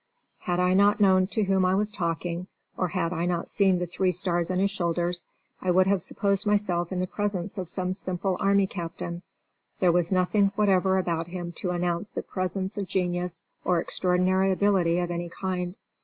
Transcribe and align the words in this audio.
Had 0.39 0.59
I 0.59 0.73
not 0.73 0.99
known 0.99 1.27
to 1.27 1.43
whom 1.43 1.63
I 1.63 1.75
was 1.75 1.91
talking, 1.91 2.47
or 2.75 2.87
had 2.87 3.13
I 3.13 3.27
not 3.27 3.51
seen 3.51 3.77
the 3.77 3.85
three 3.85 4.11
stars 4.11 4.49
on 4.49 4.57
his 4.57 4.71
shoulders, 4.71 5.27
I 5.61 5.69
would 5.69 5.85
have 5.85 6.01
supposed 6.01 6.47
myself 6.47 6.91
in 6.91 6.99
the 6.99 7.05
presence 7.05 7.59
of 7.59 7.69
some 7.69 7.93
simple 7.93 8.35
army 8.39 8.65
captain. 8.65 9.21
There 9.79 9.91
was 9.91 10.11
nothing 10.11 10.53
whatever 10.55 10.97
about 10.97 11.27
him 11.27 11.51
to 11.57 11.69
announce 11.69 12.09
the 12.09 12.23
presence 12.23 12.79
of 12.79 12.87
genius 12.87 13.43
or 13.63 13.79
extraordinary 13.79 14.51
ability 14.51 14.97
of 14.97 15.11
any 15.11 15.29
kind. 15.29 15.77